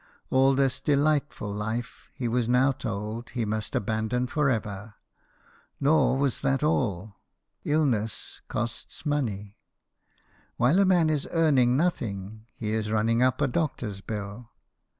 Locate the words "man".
10.85-11.07